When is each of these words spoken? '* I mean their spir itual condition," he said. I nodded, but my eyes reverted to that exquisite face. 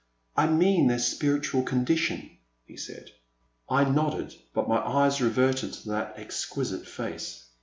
'* 0.23 0.25
I 0.35 0.47
mean 0.47 0.87
their 0.87 0.97
spir 0.97 1.37
itual 1.39 1.63
condition," 1.63 2.31
he 2.65 2.75
said. 2.75 3.11
I 3.69 3.87
nodded, 3.87 4.33
but 4.51 4.67
my 4.67 4.77
eyes 4.77 5.21
reverted 5.21 5.73
to 5.73 5.89
that 5.89 6.15
exquisite 6.17 6.87
face. 6.87 7.45